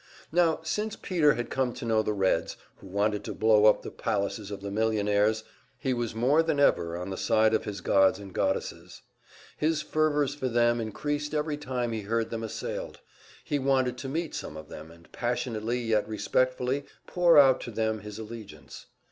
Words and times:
Now 0.31 0.61
since 0.63 0.95
Peter 0.95 1.35
had 1.35 1.51
come 1.51 1.73
to 1.73 1.85
know 1.85 2.01
the 2.01 2.11
Reds, 2.11 2.57
who 2.77 2.87
wanted 2.87 3.23
to 3.25 3.35
blow 3.35 3.67
up 3.67 3.83
the 3.83 3.91
palaces 3.91 4.49
of 4.49 4.61
the 4.61 4.71
millionaires, 4.71 5.43
he 5.77 5.93
was 5.93 6.15
more 6.15 6.41
than 6.41 6.59
ever 6.59 6.97
on 6.97 7.11
the 7.11 7.17
side 7.17 7.53
of 7.53 7.65
his 7.65 7.81
gods 7.81 8.17
and 8.17 8.33
goddesses. 8.33 9.03
His 9.57 9.83
fervors 9.83 10.33
for 10.33 10.49
them 10.49 10.81
increased 10.81 11.35
every 11.35 11.55
time 11.57 11.91
he 11.91 12.01
heard 12.01 12.31
them 12.31 12.41
assailed; 12.41 12.99
he 13.43 13.59
wanted 13.59 13.95
to 13.99 14.09
meet 14.09 14.33
some 14.33 14.57
of 14.57 14.69
them, 14.69 14.89
and 14.89 15.11
passionately, 15.11 15.79
yet 15.81 16.07
respectfully, 16.09 16.85
pour 17.05 17.37
out 17.37 17.61
to 17.61 17.69
them 17.69 17.99
his 17.99 18.17
allegiance. 18.17 18.87